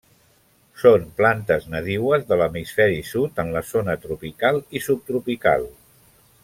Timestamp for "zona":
3.75-3.99